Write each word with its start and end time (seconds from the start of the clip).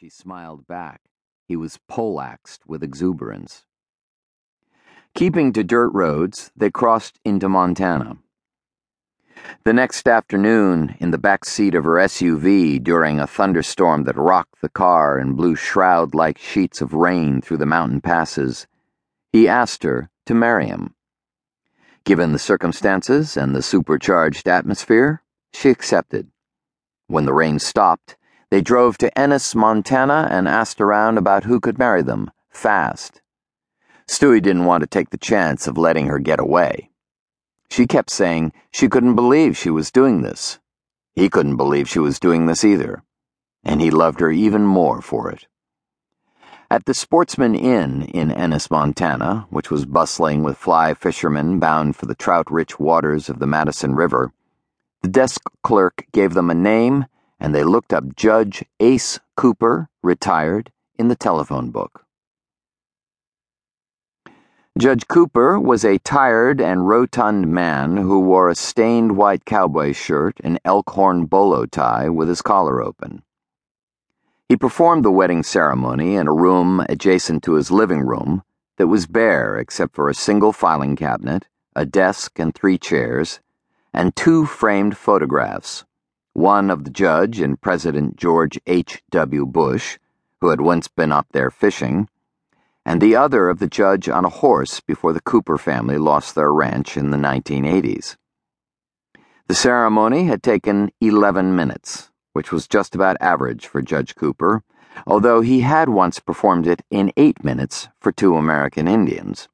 she 0.00 0.08
smiled 0.08 0.66
back. 0.66 1.02
He 1.46 1.56
was 1.56 1.78
poleaxed 1.86 2.66
with 2.66 2.82
exuberance. 2.82 3.66
Keeping 5.14 5.52
to 5.52 5.62
dirt 5.62 5.90
roads, 5.90 6.50
they 6.56 6.70
crossed 6.70 7.20
into 7.22 7.50
Montana. 7.50 8.16
The 9.64 9.74
next 9.74 10.08
afternoon, 10.08 10.96
in 11.00 11.10
the 11.10 11.18
back 11.18 11.44
seat 11.44 11.74
of 11.74 11.84
her 11.84 11.96
SUV 11.96 12.82
during 12.82 13.20
a 13.20 13.26
thunderstorm 13.26 14.04
that 14.04 14.16
rocked 14.16 14.62
the 14.62 14.70
car 14.70 15.18
and 15.18 15.36
blew 15.36 15.54
shroud 15.54 16.14
like 16.14 16.38
sheets 16.38 16.80
of 16.80 16.94
rain 16.94 17.42
through 17.42 17.58
the 17.58 17.66
mountain 17.66 18.00
passes, 18.00 18.66
he 19.34 19.46
asked 19.46 19.82
her 19.82 20.08
to 20.24 20.32
marry 20.32 20.66
him. 20.66 20.94
Given 22.04 22.32
the 22.32 22.38
circumstances 22.38 23.36
and 23.36 23.54
the 23.54 23.62
supercharged 23.62 24.48
atmosphere, 24.48 25.22
she 25.52 25.68
accepted. 25.68 26.30
When 27.06 27.26
the 27.26 27.34
rain 27.34 27.58
stopped, 27.58 28.16
they 28.50 28.60
drove 28.60 28.98
to 28.98 29.18
Ennis, 29.18 29.54
Montana, 29.54 30.28
and 30.30 30.48
asked 30.48 30.80
around 30.80 31.18
about 31.18 31.44
who 31.44 31.60
could 31.60 31.78
marry 31.78 32.02
them, 32.02 32.30
fast. 32.50 33.22
Stewie 34.08 34.42
didn't 34.42 34.64
want 34.64 34.82
to 34.82 34.88
take 34.88 35.10
the 35.10 35.16
chance 35.16 35.68
of 35.68 35.78
letting 35.78 36.06
her 36.06 36.18
get 36.18 36.40
away. 36.40 36.90
She 37.70 37.86
kept 37.86 38.10
saying 38.10 38.52
she 38.72 38.88
couldn't 38.88 39.14
believe 39.14 39.56
she 39.56 39.70
was 39.70 39.92
doing 39.92 40.22
this. 40.22 40.58
He 41.14 41.28
couldn't 41.28 41.56
believe 41.56 41.88
she 41.88 42.00
was 42.00 42.18
doing 42.18 42.46
this 42.46 42.64
either, 42.64 43.04
and 43.62 43.80
he 43.80 43.90
loved 43.90 44.18
her 44.18 44.32
even 44.32 44.66
more 44.66 45.00
for 45.00 45.30
it. 45.30 45.46
At 46.72 46.86
the 46.86 46.94
Sportsman 46.94 47.54
Inn 47.54 48.02
in 48.02 48.32
Ennis, 48.32 48.70
Montana, 48.70 49.46
which 49.50 49.70
was 49.70 49.86
bustling 49.86 50.42
with 50.42 50.56
fly 50.56 50.94
fishermen 50.94 51.60
bound 51.60 51.94
for 51.94 52.06
the 52.06 52.14
trout 52.14 52.50
rich 52.50 52.80
waters 52.80 53.28
of 53.28 53.38
the 53.38 53.46
Madison 53.46 53.94
River, 53.94 54.32
the 55.02 55.08
desk 55.08 55.40
clerk 55.62 56.06
gave 56.12 56.34
them 56.34 56.50
a 56.50 56.54
name 56.54 57.06
and 57.40 57.54
they 57.54 57.64
looked 57.64 57.92
up 57.92 58.14
Judge 58.14 58.62
Ace 58.78 59.18
Cooper, 59.36 59.88
retired, 60.02 60.70
in 60.98 61.08
the 61.08 61.16
telephone 61.16 61.70
book. 61.70 62.04
Judge 64.78 65.08
Cooper 65.08 65.58
was 65.58 65.84
a 65.84 65.98
tired 65.98 66.60
and 66.60 66.86
rotund 66.86 67.48
man 67.48 67.96
who 67.96 68.20
wore 68.20 68.48
a 68.50 68.54
stained 68.54 69.16
white 69.16 69.44
cowboy 69.44 69.92
shirt 69.92 70.38
and 70.44 70.60
elkhorn 70.64 71.24
bolo 71.24 71.66
tie 71.66 72.08
with 72.08 72.28
his 72.28 72.42
collar 72.42 72.82
open. 72.82 73.22
He 74.48 74.56
performed 74.56 75.04
the 75.04 75.10
wedding 75.10 75.42
ceremony 75.42 76.16
in 76.16 76.28
a 76.28 76.32
room 76.32 76.84
adjacent 76.88 77.42
to 77.44 77.54
his 77.54 77.70
living 77.70 78.00
room 78.00 78.42
that 78.76 78.88
was 78.88 79.06
bare 79.06 79.56
except 79.56 79.94
for 79.94 80.08
a 80.08 80.14
single 80.14 80.52
filing 80.52 80.96
cabinet, 80.96 81.46
a 81.74 81.86
desk 81.86 82.38
and 82.38 82.54
three 82.54 82.78
chairs, 82.78 83.40
and 83.92 84.14
two 84.14 84.46
framed 84.46 84.96
photographs 84.96 85.84
one 86.40 86.70
of 86.70 86.84
the 86.84 86.90
judge 86.90 87.38
and 87.38 87.60
President 87.60 88.16
George 88.16 88.58
H.W. 88.66 89.44
Bush, 89.44 89.98
who 90.40 90.48
had 90.48 90.62
once 90.62 90.88
been 90.88 91.12
up 91.12 91.26
there 91.32 91.50
fishing, 91.50 92.08
and 92.84 92.98
the 93.00 93.14
other 93.14 93.50
of 93.50 93.58
the 93.58 93.68
judge 93.68 94.08
on 94.08 94.24
a 94.24 94.30
horse 94.30 94.80
before 94.80 95.12
the 95.12 95.20
Cooper 95.20 95.58
family 95.58 95.98
lost 95.98 96.34
their 96.34 96.50
ranch 96.50 96.96
in 96.96 97.10
the 97.10 97.18
1980s. 97.18 98.16
The 99.48 99.54
ceremony 99.54 100.24
had 100.24 100.42
taken 100.42 100.90
11 101.02 101.54
minutes, 101.54 102.10
which 102.32 102.50
was 102.50 102.66
just 102.66 102.94
about 102.94 103.18
average 103.20 103.66
for 103.66 103.82
Judge 103.82 104.14
Cooper, 104.14 104.62
although 105.06 105.42
he 105.42 105.60
had 105.60 105.90
once 105.90 106.20
performed 106.20 106.66
it 106.66 106.80
in 106.90 107.12
eight 107.18 107.44
minutes 107.44 107.88
for 108.00 108.12
two 108.12 108.36
American 108.36 108.88
Indians. 108.88 109.48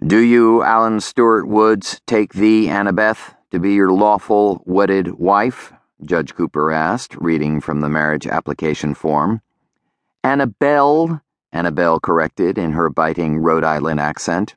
Do 0.00 0.18
you, 0.18 0.62
Alan 0.62 1.00
Stewart 1.00 1.48
Woods, 1.48 2.00
take 2.06 2.34
thee, 2.34 2.66
Annabeth? 2.68 3.34
To 3.50 3.58
be 3.58 3.74
your 3.74 3.92
lawful 3.92 4.62
wedded 4.66 5.18
wife? 5.18 5.72
Judge 6.04 6.34
Cooper 6.34 6.72
asked, 6.72 7.16
reading 7.16 7.60
from 7.60 7.80
the 7.80 7.88
marriage 7.88 8.26
application 8.26 8.94
form. 8.94 9.42
Annabelle, 10.22 11.20
Annabelle 11.52 12.00
corrected 12.00 12.56
in 12.58 12.72
her 12.72 12.88
biting 12.88 13.38
Rhode 13.38 13.64
Island 13.64 14.00
accent. 14.00 14.56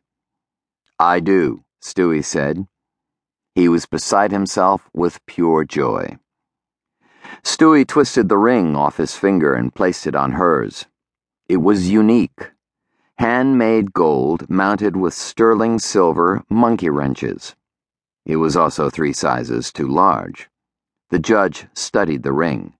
I 0.99 1.19
do, 1.19 1.63
Stewie 1.81 2.23
said. 2.23 2.67
He 3.55 3.67
was 3.67 3.85
beside 3.85 4.31
himself 4.31 4.89
with 4.93 5.25
pure 5.25 5.63
joy. 5.63 6.17
Stewie 7.43 7.87
twisted 7.87 8.29
the 8.29 8.37
ring 8.37 8.75
off 8.75 8.97
his 8.97 9.15
finger 9.15 9.53
and 9.53 9.73
placed 9.73 10.07
it 10.07 10.15
on 10.15 10.33
hers. 10.33 10.85
It 11.47 11.57
was 11.57 11.89
unique. 11.89 12.51
Handmade 13.17 13.93
gold 13.93 14.49
mounted 14.49 14.95
with 14.95 15.13
sterling 15.13 15.79
silver 15.79 16.43
monkey 16.49 16.89
wrenches. 16.89 17.55
It 18.25 18.37
was 18.37 18.55
also 18.55 18.89
three 18.89 19.11
sizes 19.11 19.71
too 19.73 19.87
large. 19.87 20.49
The 21.09 21.19
judge 21.19 21.67
studied 21.73 22.23
the 22.23 22.31
ring. 22.31 22.73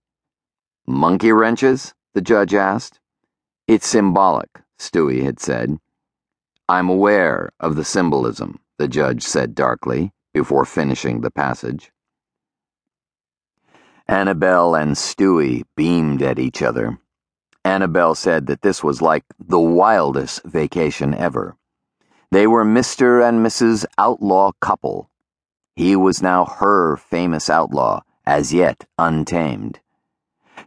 Monkey 0.88 1.32
wrenches? 1.32 1.94
the 2.14 2.22
judge 2.22 2.54
asked. 2.54 3.00
It's 3.68 3.88
symbolic, 3.88 4.62
Stewie 4.80 5.24
had 5.24 5.40
said. 5.40 5.80
I'm 6.70 6.88
aware 6.88 7.52
of 7.60 7.76
the 7.76 7.84
symbolism, 7.84 8.60
the 8.78 8.88
judge 8.88 9.24
said 9.24 9.54
darkly, 9.54 10.14
before 10.34 10.66
finishing 10.66 11.22
the 11.22 11.32
passage. 11.32 11.92
Annabelle 14.08 14.76
and 14.76 14.96
Stewie 14.96 15.64
beamed 15.76 16.22
at 16.22 16.40
each 16.40 16.62
other. 16.62 17.00
Annabelle 17.66 18.16
said 18.16 18.48
that 18.48 18.62
this 18.62 18.84
was 18.84 19.02
like 19.02 19.26
the 19.40 19.60
wildest 19.60 20.44
vacation 20.44 21.14
ever. 21.14 21.58
They 22.32 22.48
were 22.48 22.66
Mr. 22.66 23.28
and 23.28 23.46
Mrs. 23.46 23.86
Outlaw 23.98 24.52
Couple 24.62 25.10
he 25.76 25.96
was 25.96 26.22
now 26.22 26.46
her 26.46 26.96
famous 26.96 27.50
outlaw, 27.50 28.02
as 28.26 28.54
yet 28.54 28.86
untamed. 28.98 29.80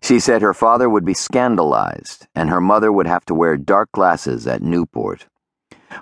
She 0.03 0.21
said 0.21 0.43
her 0.43 0.55
father 0.55 0.91
would 0.91 1.05
be 1.05 1.15
scandalized, 1.15 2.27
and 2.35 2.51
her 2.51 2.61
mother 2.61 2.93
would 2.93 3.07
have 3.07 3.25
to 3.27 3.35
wear 3.35 3.57
dark 3.57 3.91
glasses 3.93 4.47
at 4.47 4.63
Newport. 4.63 5.27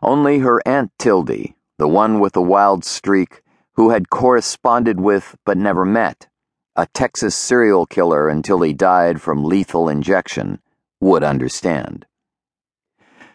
Only 0.03 0.39
her 0.39 0.61
Aunt 0.67 0.91
Tildy, 0.99 1.55
the 1.79 1.89
one 1.89 2.19
with 2.19 2.33
the 2.33 2.43
wild 2.43 2.85
streak, 2.85 3.43
who 3.75 3.91
had 3.91 4.11
corresponded 4.11 5.01
with 5.01 5.37
but 5.45 5.59
never 5.59 5.85
met, 5.85 6.29
a 6.77 6.87
Texas 6.87 7.35
serial 7.35 7.87
killer 7.87 8.29
until 8.29 8.63
he 8.63 8.73
died 8.73 9.21
from 9.21 9.45
lethal 9.45 9.89
injection, 9.89 10.61
would 11.01 11.23
understand. 11.23 12.07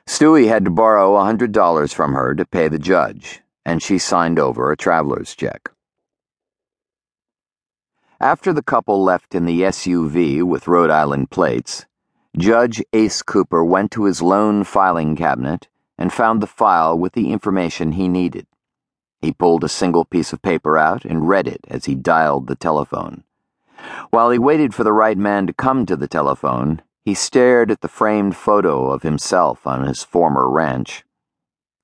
Stewie 0.07 0.47
had 0.47 0.65
to 0.65 0.71
borrow 0.71 1.15
a 1.15 1.23
hundred 1.23 1.51
dollars 1.51 1.93
from 1.93 2.13
her 2.13 2.33
to 2.33 2.45
pay 2.45 2.67
the 2.67 2.79
judge, 2.79 3.41
and 3.65 3.81
she 3.81 3.97
signed 3.97 4.39
over 4.39 4.71
a 4.71 4.77
traveler's 4.77 5.35
check. 5.35 5.71
After 8.21 8.51
the 8.51 8.63
couple 8.63 9.01
left 9.03 9.33
in 9.33 9.45
the 9.45 9.61
SUV 9.61 10.43
with 10.43 10.67
Rhode 10.67 10.89
Island 10.89 11.31
plates, 11.31 11.85
Judge 12.37 12.83
Ace 12.93 13.21
Cooper 13.21 13.63
went 13.63 13.91
to 13.91 14.03
his 14.03 14.21
lone 14.21 14.63
filing 14.63 15.15
cabinet 15.15 15.67
and 15.97 16.11
found 16.11 16.41
the 16.41 16.47
file 16.47 16.97
with 16.97 17.13
the 17.13 17.31
information 17.31 17.93
he 17.93 18.07
needed. 18.07 18.45
He 19.21 19.31
pulled 19.31 19.63
a 19.63 19.69
single 19.69 20.05
piece 20.05 20.31
of 20.31 20.41
paper 20.41 20.77
out 20.77 21.05
and 21.05 21.27
read 21.27 21.47
it 21.47 21.61
as 21.67 21.85
he 21.85 21.95
dialed 21.95 22.47
the 22.47 22.55
telephone. 22.55 23.23
While 24.09 24.29
he 24.29 24.39
waited 24.39 24.73
for 24.73 24.83
the 24.83 24.93
right 24.93 25.17
man 25.17 25.47
to 25.47 25.53
come 25.53 25.85
to 25.85 25.95
the 25.95 26.07
telephone, 26.07 26.81
he 27.03 27.13
stared 27.13 27.71
at 27.71 27.81
the 27.81 27.87
framed 27.87 28.35
photo 28.35 28.91
of 28.91 29.03
himself 29.03 29.65
on 29.65 29.85
his 29.85 30.03
former 30.03 30.49
ranch. 30.49 31.05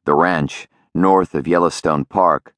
The 0.06 0.16
ranch, 0.16 0.68
north 0.96 1.36
of 1.36 1.48
Yellowstone 1.48 2.06
Park, 2.06 2.56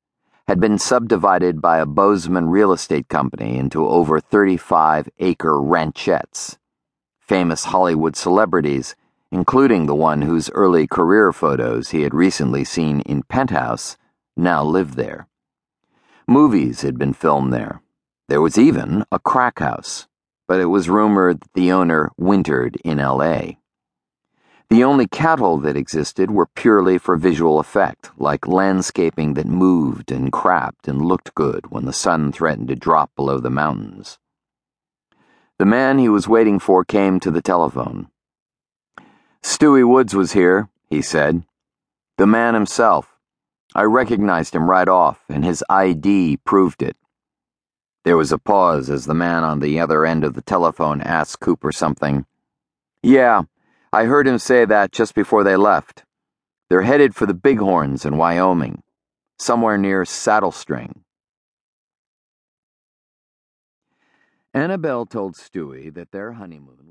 had 0.47 0.59
been 0.61 0.77
subdivided 0.77 1.61
by 1.61 1.79
a 1.79 1.85
Bozeman 1.85 2.49
real 2.49 2.71
estate 2.71 3.09
company 3.09 3.57
into 3.57 3.85
over 3.85 4.19
35 4.19 5.09
acre 5.19 5.55
ranchettes. 5.55 6.57
Famous 7.19 7.65
Hollywood 7.65 8.15
celebrities, 8.15 8.95
including 9.31 9.85
the 9.85 9.95
one 9.95 10.21
whose 10.21 10.49
early 10.51 10.87
career 10.87 11.33
photos 11.33 11.89
he 11.89 12.03
had 12.03 12.13
recently 12.13 12.63
seen 12.63 13.01
in 13.01 13.23
Penthouse, 13.23 13.97
now 14.37 14.63
lived 14.63 14.93
there. 14.93 15.27
Movies 16.27 16.81
had 16.81 16.97
been 16.97 17.13
filmed 17.13 17.51
there. 17.51 17.81
There 18.29 18.41
was 18.41 18.57
even 18.57 19.03
a 19.11 19.19
crack 19.19 19.59
house, 19.59 20.07
but 20.47 20.61
it 20.61 20.65
was 20.65 20.89
rumored 20.89 21.41
that 21.41 21.53
the 21.53 21.71
owner 21.71 22.11
wintered 22.17 22.77
in 22.85 22.99
L.A. 22.99 23.59
The 24.69 24.83
only 24.83 25.07
cattle 25.07 25.57
that 25.59 25.77
existed 25.77 26.29
were 26.29 26.47
purely 26.47 26.97
for 26.97 27.15
visual 27.15 27.59
effect, 27.59 28.11
like 28.17 28.47
landscaping 28.47 29.33
that 29.35 29.47
moved 29.47 30.11
and 30.11 30.31
crapped 30.31 30.87
and 30.87 31.01
looked 31.01 31.33
good 31.35 31.71
when 31.71 31.85
the 31.85 31.93
sun 31.93 32.33
threatened 32.33 32.67
to 32.67 32.75
drop 32.75 33.11
below 33.15 33.39
the 33.39 33.49
mountains. 33.49 34.19
The 35.57 35.65
man 35.65 35.99
he 35.99 36.09
was 36.09 36.27
waiting 36.27 36.59
for 36.59 36.83
came 36.83 37.19
to 37.21 37.31
the 37.31 37.41
telephone. 37.41 38.09
Stewie 39.41 39.87
Woods 39.87 40.13
was 40.13 40.33
here, 40.33 40.67
he 40.89 41.01
said. 41.01 41.43
The 42.17 42.27
man 42.27 42.53
himself. 42.53 43.17
I 43.73 43.83
recognized 43.83 44.53
him 44.53 44.69
right 44.69 44.87
off, 44.87 45.23
and 45.29 45.45
his 45.45 45.63
ID 45.69 46.37
proved 46.43 46.81
it. 46.81 46.97
There 48.03 48.17
was 48.17 48.33
a 48.33 48.37
pause 48.37 48.89
as 48.89 49.05
the 49.05 49.13
man 49.13 49.43
on 49.43 49.59
the 49.59 49.79
other 49.79 50.05
end 50.05 50.25
of 50.25 50.33
the 50.33 50.41
telephone 50.41 51.01
asked 51.01 51.39
Cooper 51.39 51.71
something. 51.71 52.25
Yeah, 53.01 53.43
I 53.91 54.03
heard 54.05 54.27
him 54.27 54.37
say 54.37 54.65
that 54.65 54.91
just 54.91 55.15
before 55.15 55.43
they 55.43 55.55
left. 55.55 56.03
They're 56.69 56.81
headed 56.81 57.15
for 57.15 57.25
the 57.25 57.33
Bighorns 57.33 58.05
in 58.05 58.17
Wyoming, 58.17 58.83
somewhere 59.39 59.77
near 59.77 60.03
Saddlestring. 60.03 61.03
Annabelle 64.53 65.05
told 65.05 65.35
Stewie 65.35 65.93
that 65.93 66.11
their 66.11 66.33
honeymoon 66.33 66.77